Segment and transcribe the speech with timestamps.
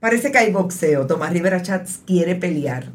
[0.00, 1.06] Parece que hay boxeo.
[1.06, 2.86] Tomás Rivera Chats quiere pelear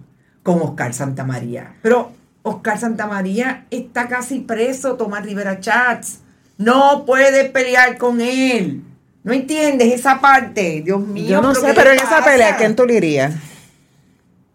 [0.41, 1.75] con Oscar Santamaría.
[1.81, 2.11] Pero
[2.43, 6.19] Oscar Santamaría está casi preso, Tomás Rivera Chats.
[6.57, 8.83] No puede pelear con él.
[9.23, 10.81] ¿No entiendes esa parte?
[10.83, 11.29] Dios mío.
[11.29, 13.33] Yo no sé, pero en esa pelea, ¿a quién tú le irías?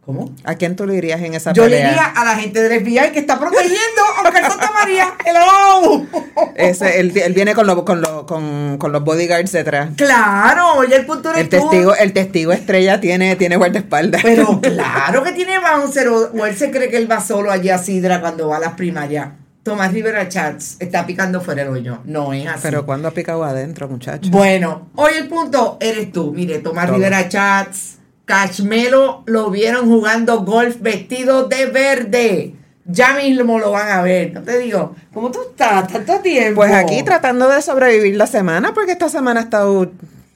[0.08, 0.34] ¿Cómo?
[0.44, 1.80] ¿A quién tú le irías en esa Yo pelea?
[1.82, 3.76] le diría a la gente del FBI que está protegiendo
[4.16, 5.06] a Oscar Santamaría.
[5.26, 6.06] ¡Hello!
[6.54, 9.90] Ese, él, él viene con, los con, los con, con los bodyguards detrás.
[9.98, 11.58] Claro, oye, el punto El tú.
[11.58, 14.22] testigo, el testigo estrella tiene, tiene guardaespaldas.
[14.22, 17.68] Pero claro que tiene bouncer o, o él se cree que él va solo allí
[17.68, 19.28] a Sidra cuando va a las primarias.
[19.62, 21.98] Tomás Rivera Chats está picando fuera el hoyo.
[22.06, 22.60] No es así.
[22.62, 24.30] Pero cuando ha picado adentro, muchacho.
[24.30, 26.32] Bueno, hoy el punto eres tú.
[26.34, 26.96] Mire, Tomás Todo.
[26.96, 27.97] Rivera Chats,
[28.28, 32.54] Cashmelo lo vieron jugando golf vestido de verde.
[32.84, 34.34] Ya mismo lo van a ver.
[34.34, 35.90] No te digo, ¿cómo tú estás?
[35.90, 36.56] Tanto tiempo.
[36.56, 39.90] Pues aquí tratando de sobrevivir la semana, porque esta semana ha estado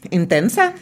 [0.09, 0.73] intensa.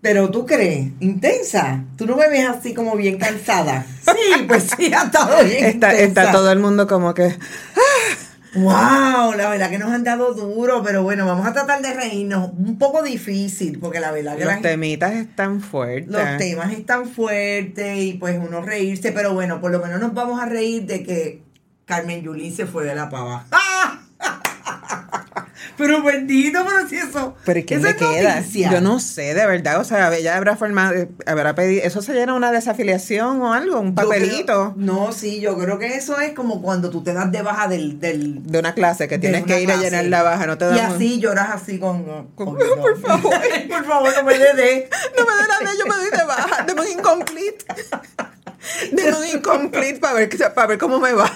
[0.00, 1.82] Pero tú crees, intensa.
[1.96, 3.84] Tú no me ves así como bien cansada.
[4.02, 5.64] Sí, pues sí, ha estado bien.
[5.64, 6.22] Está, intensa.
[6.22, 7.36] está todo el mundo como que.
[8.54, 12.50] Wow, la verdad que nos han dado duro, pero bueno, vamos a tratar de reírnos.
[12.56, 16.12] Un poco difícil, porque la verdad que Los temitas están fuertes.
[16.12, 20.40] los temas están fuertes y pues uno reírse, pero bueno, por lo menos nos vamos
[20.40, 21.42] a reír de que
[21.86, 23.46] Carmen Yulín se fue de la pava.
[25.82, 27.34] Pero bendito, pero si eso.
[27.44, 28.36] Pero ¿y eso le queda?
[28.36, 28.70] noticia.
[28.70, 29.80] Yo no sé, de verdad.
[29.80, 31.82] O sea, ella habrá formado, eh, habrá pedido.
[31.84, 33.80] ¿Eso se llena una desafiliación o algo?
[33.80, 34.44] ¿Un papelito?
[34.44, 37.66] creo- no, sí, yo creo que eso es como cuando tú te das de baja
[37.68, 37.98] del.
[38.00, 40.66] del De una clase que de tienes que ir a llenar la baja, no te
[40.66, 42.04] Y dan un- así lloras así con.
[42.04, 43.34] Con- con- por favor.
[43.68, 44.88] por favor, no me dé de.
[45.18, 46.64] No me den la ley, yo me doy de baja.
[46.64, 47.64] Deme un incomplete.
[48.92, 51.30] Deme un incomplete para ver, para ver cómo me va.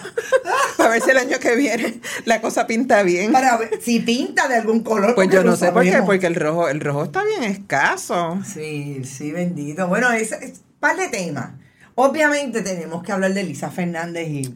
[0.86, 3.32] Para ver si el año que viene la cosa pinta bien.
[3.32, 5.16] Para ver si pinta de algún color.
[5.16, 6.06] Pues yo no sé por qué, sabemos.
[6.06, 8.38] porque el rojo, el rojo está bien escaso.
[8.44, 9.88] Sí, sí, bendito.
[9.88, 11.50] Bueno, es, es par de temas.
[11.96, 14.54] Obviamente tenemos que hablar de Lisa Fernández y,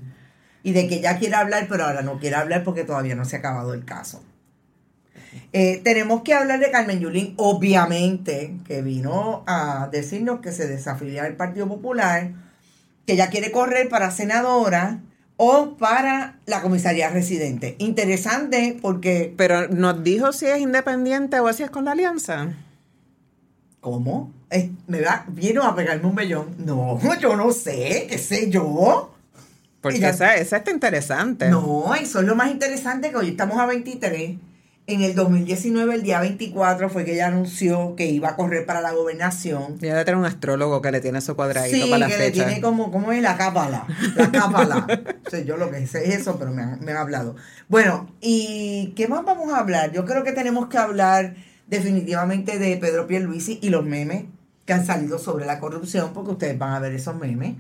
[0.62, 3.36] y de que ella quiere hablar, pero ahora no quiere hablar porque todavía no se
[3.36, 4.22] ha acabado el caso.
[5.52, 11.24] Eh, tenemos que hablar de Carmen Yulín, obviamente, que vino a decirnos que se desafilia
[11.24, 12.30] al Partido Popular,
[13.04, 15.00] que ella quiere correr para senadora
[15.42, 17.74] o para la comisaría residente.
[17.78, 19.32] Interesante porque...
[19.38, 22.48] Pero nos dijo si es independiente o si es con la alianza.
[23.80, 24.34] ¿Cómo?
[24.50, 26.48] Eh, ¿Me va, vino a pegarme un mellón?
[26.58, 29.14] No, yo no sé, qué sé yo.
[29.80, 31.48] Porque Ella- esa, esa está interesante.
[31.48, 34.32] No, eso es lo más interesante que hoy estamos a 23.
[34.90, 38.80] En el 2019, el día 24, fue que ella anunció que iba a correr para
[38.80, 39.78] la gobernación.
[39.78, 42.32] Ya debe tener un astrólogo que le tiene su cuadradito Sí, para la que le
[42.32, 43.22] tiene como, ¿cómo es?
[43.22, 43.86] La cápala.
[44.16, 44.86] La cápala.
[45.24, 47.36] o sea, yo lo que sé es eso, pero me han, me han hablado.
[47.68, 49.92] Bueno, ¿y qué más vamos a hablar?
[49.92, 51.36] Yo creo que tenemos que hablar
[51.68, 54.24] definitivamente de Pedro Pierluisi y los memes
[54.64, 57.54] que han salido sobre la corrupción, porque ustedes van a ver esos memes.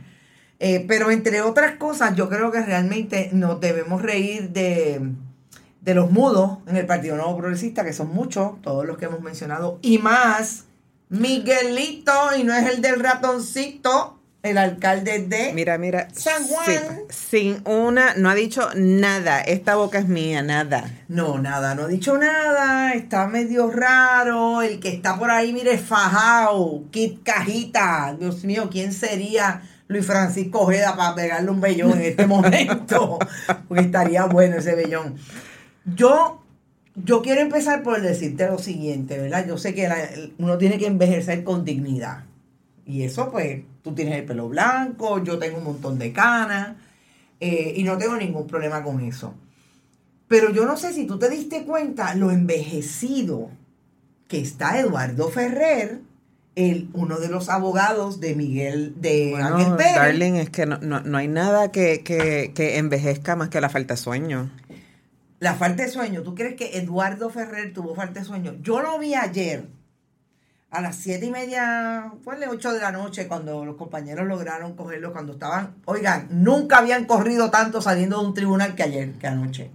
[0.58, 5.00] Eh, pero entre otras cosas, yo creo que realmente nos debemos reír de,
[5.80, 9.20] de los mudos en el Partido Nuevo Progresista, que son muchos, todos los que hemos
[9.20, 10.64] mencionado, y más
[11.10, 15.52] Miguelito, y no es el del ratoncito, el alcalde de...
[15.52, 16.06] Mira, mira.
[16.12, 17.00] San Juan.
[17.08, 19.40] sí, sin una, no ha dicho nada.
[19.40, 20.88] Esta boca es mía, nada.
[21.08, 25.78] No, nada, no ha dicho nada, está medio raro, el que está por ahí, mire,
[25.78, 32.02] fajao, Kit Cajita, Dios mío, ¿quién sería Luis Francisco Ojeda para pegarle un vellón en
[32.02, 33.18] este momento?
[33.68, 35.16] Porque estaría bueno ese vellón.
[35.84, 36.42] Yo,
[36.94, 39.46] yo quiero empezar por decirte lo siguiente, ¿verdad?
[39.46, 42.24] Yo sé que la- uno tiene que envejecer con dignidad.
[42.86, 46.76] Y eso, pues, tú tienes el pelo blanco, yo tengo un montón de canas,
[47.40, 49.34] eh, y no tengo ningún problema con eso.
[50.28, 53.50] Pero yo no sé si tú te diste cuenta lo envejecido
[54.28, 56.00] que está Eduardo Ferrer,
[56.56, 59.94] el, uno de los abogados de Miguel, de Ángel Bueno, Pérez.
[59.94, 63.68] darling, es que no, no, no hay nada que, que, que envejezca más que la
[63.70, 64.50] falta de sueño.
[65.40, 66.22] La falta de sueño.
[66.22, 68.54] ¿Tú crees que Eduardo Ferrer tuvo falta de sueño?
[68.62, 69.66] Yo lo vi ayer
[70.70, 74.76] a las siete y media, fue las ocho de la noche, cuando los compañeros lograron
[74.76, 79.26] cogerlo, cuando estaban, oigan, nunca habían corrido tanto saliendo de un tribunal que ayer, que
[79.26, 79.70] anoche.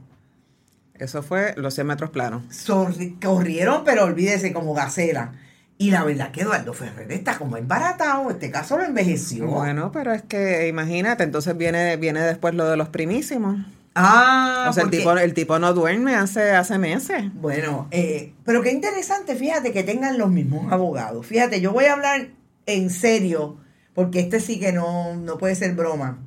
[0.93, 2.43] Eso fue los 100 metros planos.
[2.49, 5.33] Sorri- corrieron, pero olvídese, como gacela.
[5.77, 9.47] Y la verdad que Eduardo Ferrer está como embaratado, este caso lo envejeció.
[9.47, 13.57] Bueno, pero es que imagínate, entonces viene, viene después lo de los primísimos.
[13.95, 17.23] Ah, o sea, el porque- tipo, el tipo no duerme hace, hace meses.
[17.33, 21.25] Bueno, eh, pero qué interesante, fíjate que tengan los mismos abogados.
[21.25, 22.27] Fíjate, yo voy a hablar
[22.65, 23.57] en serio,
[23.93, 26.19] porque este sí que no, no puede ser broma.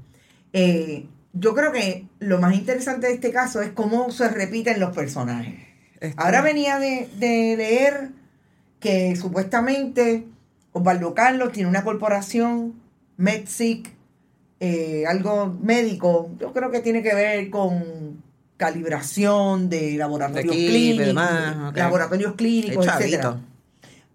[0.54, 4.94] Eh, yo creo que lo más interesante de este caso es cómo se repiten los
[4.96, 5.54] personajes.
[6.00, 8.10] Este, Ahora venía de, de leer
[8.80, 10.24] que supuestamente
[10.72, 12.74] Osvaldo Carlos tiene una corporación,
[13.18, 13.90] MedSic,
[14.60, 18.22] eh, algo médico, yo creo que tiene que ver con
[18.56, 23.22] calibración de laboratorios De clínicos, demás, laboratorios clínicos, El etcétera.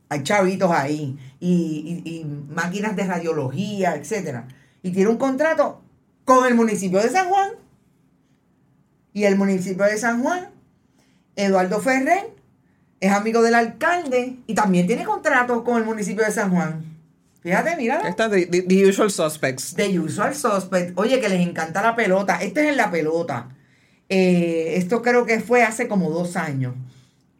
[0.09, 4.47] Hay chavitos ahí y, y- y máquinas de radiología, etcétera.
[4.83, 5.81] Y tiene un contrato
[6.25, 7.51] con el municipio de San Juan.
[9.13, 10.49] Y el municipio de San Juan,
[11.35, 12.31] Eduardo Ferrer,
[12.99, 16.83] es amigo del alcalde y también tiene contrato con el municipio de San Juan.
[17.43, 18.01] Fíjate, mira.
[18.07, 19.75] Esta de the, the usual suspects.
[19.75, 20.97] The Usual Suspect.
[20.97, 22.41] Oye, que les encanta la pelota.
[22.41, 23.49] Este es en la pelota.
[24.09, 26.73] Eh, esto creo que fue hace como dos años.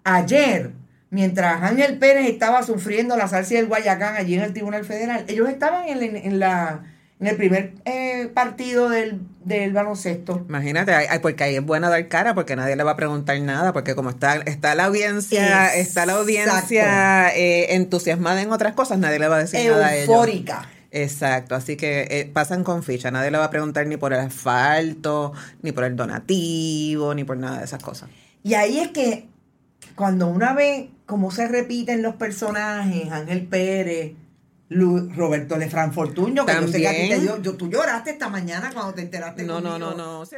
[0.04, 0.72] Ayer,
[1.10, 5.48] mientras Ángel Pérez estaba sufriendo la salsa del Guayacán allí en el Tribunal Federal, ellos
[5.50, 6.84] estaban en, en- en la,
[7.24, 10.46] en el primer eh, partido del, del baloncesto.
[10.50, 13.72] Imagínate, ay, porque ahí es buena dar cara, porque nadie le va a preguntar nada,
[13.72, 19.20] porque como está, está la audiencia, está la audiencia eh, entusiasmada en otras cosas, nadie
[19.20, 20.10] le va a decir nada a ellos.
[20.10, 20.70] Eufórica.
[20.92, 24.20] Exacto, así que eh, pasan con ficha, nadie le va a preguntar ni por el
[24.20, 25.32] asfalto,
[25.62, 28.10] ni por el donativo, ni por nada de esas cosas.
[28.44, 29.28] Y ahí es que
[29.96, 34.12] cuando una ve cómo se repiten los personajes, Ángel Pérez,
[34.70, 37.22] Roberto Lefran Fortuño, que yo sé que a ti te También.
[37.22, 40.24] dio, yo- tú lloraste esta mañana cuando te enteraste No, no, no, no.
[40.24, 40.30] es-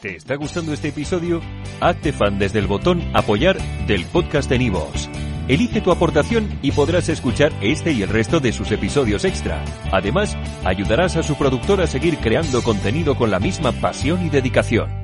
[0.00, 1.40] ¿Te está gustando este episodio?
[1.80, 5.08] Hazte fan desde el botón Apoyar del podcast de Nivos.
[5.48, 9.64] Elige tu aportación y podrás escuchar este y el resto de sus episodios extra.
[9.90, 14.97] Además, ayudarás a su productor a seguir creando contenido con la misma pasión y dedicación.